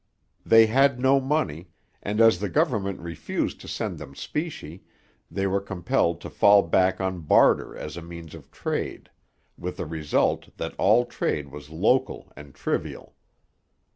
They 0.43 0.65
had 0.65 0.99
no 0.99 1.19
money, 1.21 1.67
and 2.01 2.19
as 2.19 2.39
the 2.39 2.49
government 2.49 2.99
refused 3.01 3.61
to 3.61 3.67
send 3.67 3.99
them 3.99 4.15
specie, 4.15 4.83
they 5.29 5.45
were 5.45 5.61
compelled 5.61 6.21
to 6.21 6.29
fall 6.31 6.63
back 6.63 6.99
on 6.99 7.19
barter 7.19 7.77
as 7.77 7.97
a 7.97 8.01
means 8.01 8.33
of 8.33 8.49
trade, 8.49 9.11
with 9.59 9.77
the 9.77 9.85
result 9.85 10.57
that 10.57 10.73
all 10.79 11.05
trade 11.05 11.51
was 11.51 11.69
local 11.69 12.33
and 12.35 12.55
trivial. 12.55 13.13